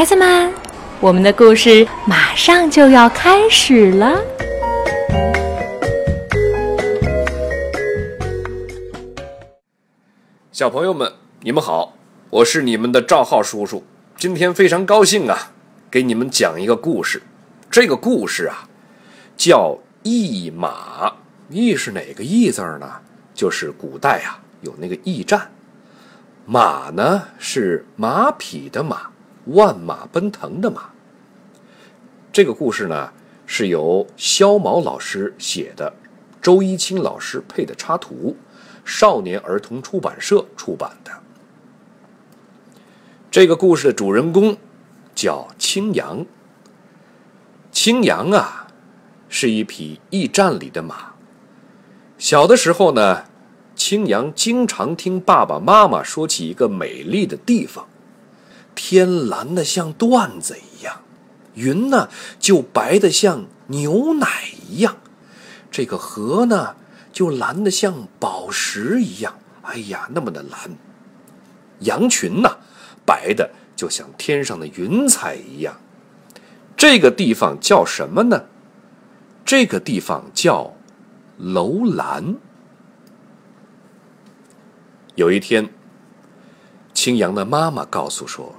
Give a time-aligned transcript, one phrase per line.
[0.00, 0.50] 孩子们，
[0.98, 4.18] 我们的故事马上就要开始了。
[10.50, 11.92] 小朋友们，你们好，
[12.30, 13.84] 我是你们的赵浩叔叔。
[14.16, 15.52] 今天非常高兴啊，
[15.90, 17.20] 给你们讲一个故事。
[17.70, 18.66] 这个故事啊，
[19.36, 21.12] 叫驿马。
[21.50, 22.90] 驿是哪个驿字呢？
[23.34, 25.50] 就是古代啊，有那个驿站。
[26.46, 29.10] 马呢，是马匹的马，
[29.50, 30.90] 万马奔腾的马。
[32.32, 33.12] 这个故事呢，
[33.46, 35.92] 是由肖毛老师写的，
[36.42, 38.36] 周一清老师配的插图。
[38.82, 41.12] 少年儿童出版社出版的
[43.30, 44.56] 这个故事的主人公
[45.14, 46.24] 叫青阳。
[47.70, 48.66] 青阳啊，
[49.28, 51.12] 是一匹驿站里的马。
[52.18, 53.24] 小的时候呢，
[53.76, 57.86] 青阳经常听爸爸妈妈说起一个美丽的地方，
[58.82, 61.02] 天蓝的像缎子一样，
[61.52, 64.26] 云呢就白的像牛奶
[64.66, 64.96] 一样，
[65.70, 66.76] 这个河呢。
[67.12, 70.70] 就蓝的像宝石一样，哎呀，那么的蓝。
[71.80, 72.58] 羊群呢，
[73.04, 75.80] 白的就像天上的云彩一样。
[76.76, 78.44] 这个地方叫什么呢？
[79.44, 80.72] 这个地方叫
[81.36, 82.36] 楼兰。
[85.16, 85.68] 有一天，
[86.94, 88.54] 青阳的妈妈告诉说：“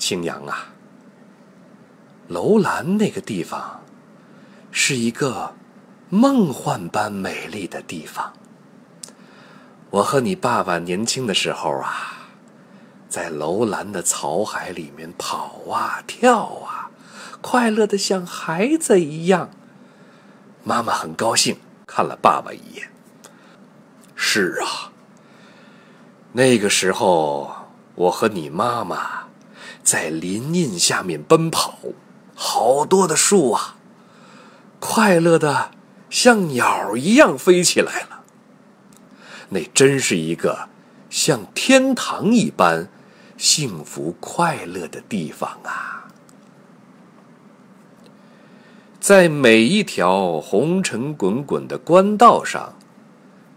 [0.00, 0.72] 青阳啊，
[2.26, 3.84] 楼兰那个地方
[4.72, 5.54] 是一个。”
[6.12, 8.32] 梦幻般美丽的地方。
[9.90, 12.26] 我和你爸爸年轻的时候啊，
[13.08, 16.90] 在楼兰的草海里面跑啊跳啊，
[17.40, 19.50] 快乐的像孩子一样。
[20.64, 22.90] 妈妈很高兴，看了爸爸一眼。
[24.16, 24.90] 是啊，
[26.32, 27.52] 那个时候
[27.94, 29.28] 我和你妈妈
[29.82, 31.78] 在林荫下面奔跑，
[32.34, 33.76] 好多的树啊，
[34.78, 35.72] 快乐的。
[36.10, 38.24] 像鸟一样飞起来了，
[39.50, 40.68] 那真是一个
[41.08, 42.88] 像天堂一般
[43.36, 46.08] 幸福快乐的地方啊！
[48.98, 52.74] 在每一条红尘滚滚的官道上，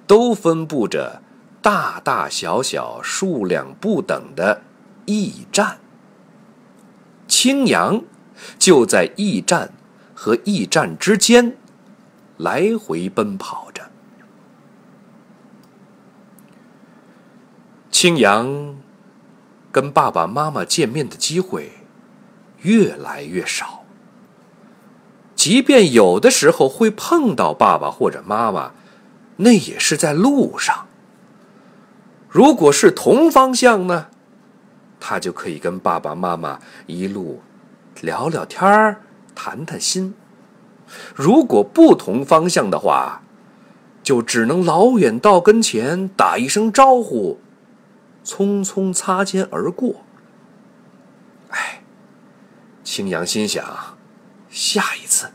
[0.06, 1.24] 都分布着
[1.60, 4.62] 大大小小、数量不等的
[5.06, 5.80] 驿站。
[7.36, 8.04] 青阳
[8.60, 9.74] 就在驿站
[10.14, 11.58] 和驿站之间。
[12.38, 13.90] 来回奔跑着，
[17.90, 18.78] 青阳
[19.72, 21.72] 跟爸爸妈妈见面的机会
[22.62, 23.84] 越来越少。
[25.36, 28.74] 即便有的时候会碰到爸爸或者妈妈，
[29.38, 30.88] 那也是在路上。
[32.30, 34.08] 如果是同方向呢，
[35.06, 37.42] 他就可以跟爸爸妈妈一路
[38.00, 39.02] 聊聊天儿，
[39.36, 40.16] 谈谈心。
[41.14, 43.22] 如果不同方向的话，
[44.02, 47.42] 就只能老远到跟前打一声招呼，
[48.24, 50.06] 匆匆擦肩而过。
[51.50, 51.84] 哎，
[52.82, 53.98] 青阳心想，
[54.50, 55.30] 下一次，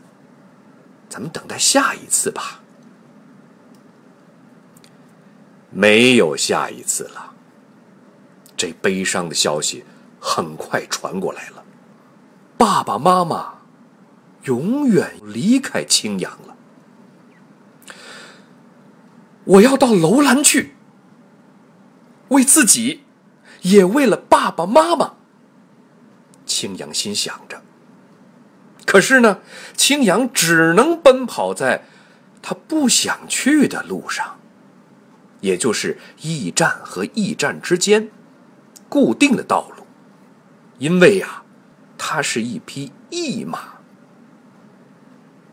[1.07, 2.61] 咱们等待下一次吧。
[5.69, 7.28] 没有下一次了。
[8.59, 9.85] 这悲伤的消息
[10.19, 11.63] 很快传过来了，
[12.57, 13.53] 爸爸妈妈。
[14.43, 16.55] 永远离开青阳了。
[19.43, 20.75] 我要到楼兰去，
[22.29, 23.03] 为自己，
[23.61, 25.15] 也为了爸爸妈妈。
[26.45, 27.61] 青阳心想着。
[28.85, 29.39] 可是呢，
[29.75, 31.83] 青阳只能奔跑在
[32.41, 34.39] 他不想去的路上，
[35.41, 38.09] 也就是驿站和驿站之间
[38.89, 39.83] 固定的道路，
[40.79, 41.43] 因为呀，
[41.97, 43.59] 它是一匹驿马。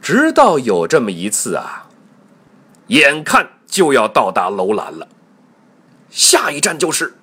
[0.00, 1.88] 直到有这么一次啊，
[2.86, 5.06] 眼看就要到达楼兰了，
[6.10, 7.14] 下一站就是。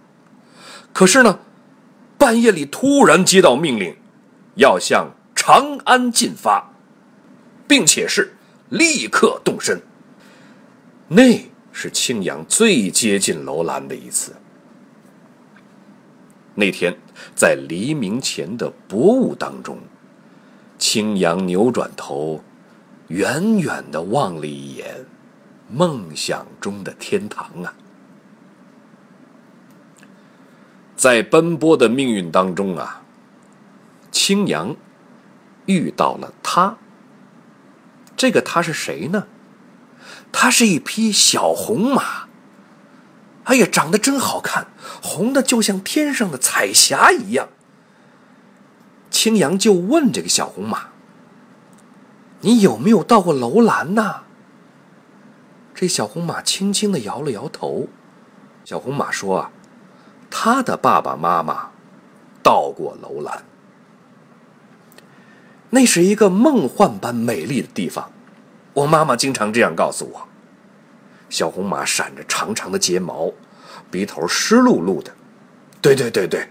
[0.91, 1.39] 可是呢，
[2.17, 3.95] 半夜里突然接到命令，
[4.55, 6.71] 要向长安进发，
[7.67, 8.35] 并且是
[8.69, 9.81] 立刻动身。
[11.07, 14.35] 那是青阳最接近楼兰的一次。
[16.55, 16.95] 那天
[17.35, 19.79] 在黎明前的薄雾当中，
[20.77, 22.43] 青阳扭转头。
[23.09, 25.05] 远远的望了一眼，
[25.69, 27.75] 梦想中的天堂啊！
[30.95, 33.03] 在奔波的命运当中啊，
[34.09, 34.75] 青阳
[35.65, 36.77] 遇到了他。
[38.15, 39.27] 这个他是谁呢？
[40.31, 42.29] 他是一匹小红马。
[43.45, 44.67] 哎呀，长得真好看，
[45.01, 47.49] 红的就像天上的彩霞一样。
[49.11, 50.87] 青阳就问这个小红马
[52.41, 54.21] ：“你有没有到过楼兰呢？”
[55.75, 57.87] 这小红马轻轻的摇了摇头。
[58.63, 59.51] 小红马说：“啊，
[60.31, 61.71] 他的爸爸妈妈
[62.41, 63.43] 到过楼兰，
[65.71, 68.11] 那是一个梦幻般美丽的地方。
[68.73, 70.27] 我妈妈经常这样告诉我。”
[71.33, 73.33] 小红马闪着长长的睫毛，
[73.89, 75.11] 鼻头湿漉漉的。
[75.81, 76.47] 对对对对，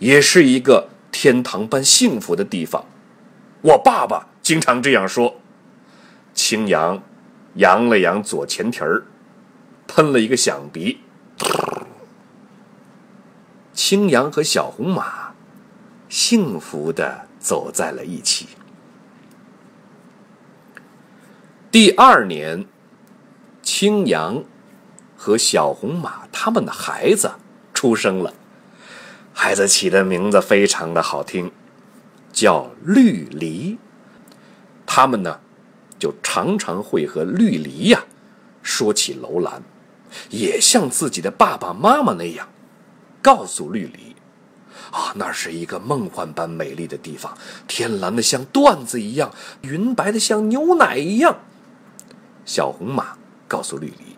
[0.00, 2.84] 也是一个天堂般幸福的地方。
[3.62, 5.36] 我爸爸经常这样说。
[6.34, 7.00] 青阳
[7.54, 9.04] 扬了扬左前蹄儿，
[9.86, 10.98] 喷了一个响鼻。
[13.72, 15.32] 青阳和小红马
[16.08, 18.48] 幸福的走在了一起。
[21.70, 22.66] 第二年，
[23.64, 24.44] 青阳
[25.16, 27.32] 和小红马他们的孩子
[27.72, 28.32] 出生了。
[29.32, 31.50] 孩子起的名字非常的好听，
[32.32, 33.78] 叫绿篱。
[34.86, 35.40] 他们呢，
[35.98, 38.04] 就常常会和绿篱呀
[38.62, 39.62] 说起楼兰，
[40.30, 42.48] 也像自己的爸爸妈妈那样，
[43.20, 44.14] 告诉绿篱，
[44.92, 47.36] 啊，那是一个梦幻般美丽的地方，
[47.66, 49.32] 天蓝的像缎子一样，
[49.62, 51.38] 云白的像牛奶一样。
[52.44, 53.16] 小红马
[53.54, 54.16] 告诉绿篱。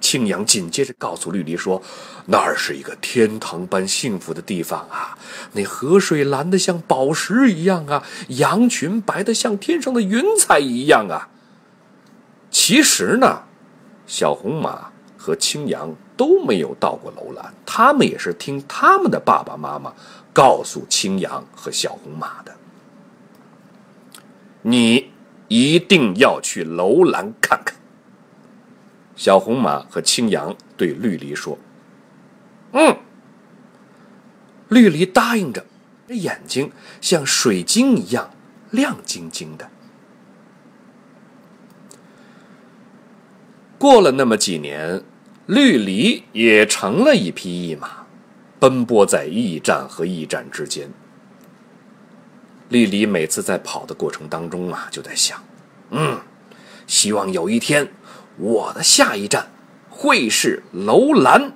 [0.00, 1.82] 青阳紧接着告诉绿篱说
[2.26, 5.18] ：“那儿是一个天堂般幸福的地方啊！
[5.52, 11.28] 那河水蓝得像宝石一样啊，羊群白得像天上的云彩一样啊。”
[12.50, 13.42] 其实呢，
[14.06, 19.92] 小红马和青阳都没有到过楼兰，他们也是听他们的爸爸妈妈
[20.32, 22.54] 告诉青阳和小红马的。
[24.62, 25.10] 你
[25.48, 27.76] 一定要去楼兰看看。
[29.20, 31.58] 小红马和青羊对绿篱说
[32.72, 32.96] ：“嗯。”
[34.70, 35.66] 绿篱答应着，
[36.08, 36.72] 眼睛
[37.02, 38.30] 像水晶一样
[38.70, 39.68] 亮晶晶的。
[43.76, 45.02] 过了那么几年，
[45.44, 48.06] 绿篱也成了一匹驿马，
[48.58, 50.88] 奔波在驿站和驿站之间。
[52.70, 55.44] 绿篱每次在跑的过程当中啊，就在想
[55.92, 56.18] ：“嗯，
[56.86, 57.86] 希望有一天。”
[58.36, 59.50] 我的下一站
[59.88, 61.52] 会是楼兰。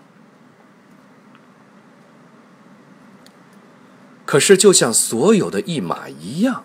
[4.27, 6.65] 可是，就像所有的一马一样，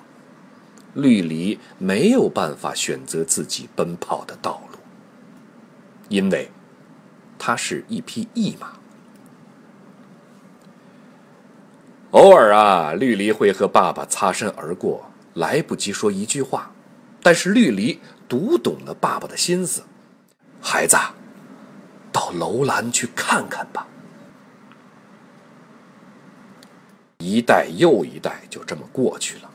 [0.93, 4.79] 绿篱没有办法选择自己奔跑的道路，
[6.07, 6.49] 因为
[7.37, 8.73] 它是一匹一马。
[12.11, 16.71] 偶尔啊，绿篱会和爸爸擦身而过，来不及说一句话，
[17.21, 19.83] 但是绿篱读懂了爸爸的心思。
[20.61, 20.97] 孩子，
[22.11, 23.87] 到楼兰去看看吧。
[27.19, 29.49] 一代又一代就这么过去了，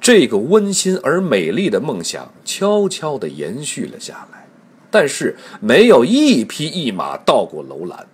[0.00, 4.46] 这个温馨而美丽的梦想悄悄的延续了下来。
[4.90, 8.06] 但是，没有一匹一马到过楼兰。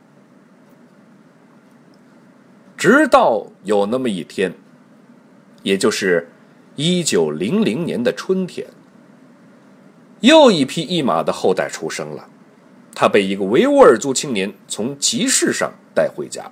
[2.76, 4.52] 直到有那么一天，
[5.62, 6.28] 也就是
[6.74, 8.66] 一九零零年的春天。
[10.24, 12.26] 又一匹一马的后代出生了，
[12.94, 16.50] 他被一个维吾尔族青年从集市上带回家，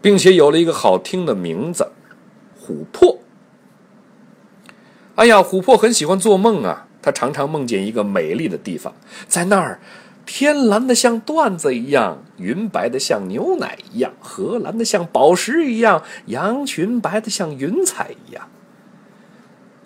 [0.00, 1.92] 并且有了一个好听的名字——
[2.58, 3.18] 琥珀。
[5.16, 8.94] 哎呀，琥珀很喜欢做梦啊，他常常梦见一个美丽的地方，
[9.28, 9.78] 在那儿，
[10.24, 18.48] 天蓝的像缎子一样，云白的像牛奶一样，河蓝的像宝石一样，羊群白的像云彩一样。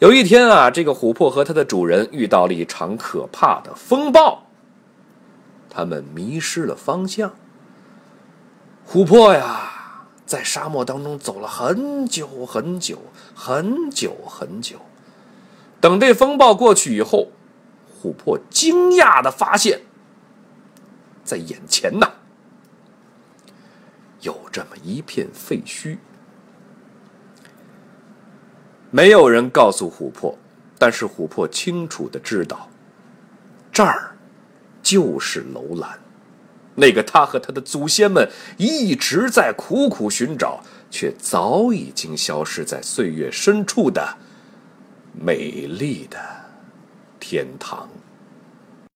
[0.01, 4.43] 有一天啊，这个琥珀和它的主人遇到了一场可怕的风暴，
[5.71, 7.33] 他们迷失了方向。
[8.87, 12.99] 琥珀呀，在沙漠当中走了很久很久
[13.35, 14.81] 很久很久。
[15.81, 17.29] 等这风暴过去以后，
[18.03, 19.81] 琥珀惊讶的发现，
[21.23, 22.11] 在眼前呐，
[24.23, 25.99] 有这么一片废墟。
[28.95, 30.39] 没有人告诉琥珀，
[30.79, 32.69] 但是琥珀清楚的知道，
[33.73, 34.17] 这儿
[34.85, 35.99] 就是楼兰，
[36.77, 44.17] 那个他和他的祖先们一直在苦苦寻找，却早已经消失在岁月深处的
[45.13, 46.17] 美丽的
[47.19, 47.89] 天堂。